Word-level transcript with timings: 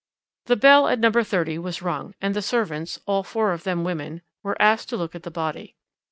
"The 0.47 0.55
bell 0.55 0.87
at 0.87 0.97
No. 0.97 1.11
30 1.11 1.59
was 1.59 1.83
rung, 1.83 2.15
and 2.19 2.33
the 2.33 2.41
servants 2.41 2.99
all 3.05 3.21
four 3.21 3.51
of 3.51 3.65
them 3.65 3.83
women 3.83 4.23
were 4.41 4.59
asked 4.59 4.89
to 4.89 4.97
look 4.97 5.13
at 5.13 5.21
the 5.21 5.29
body. 5.29 5.75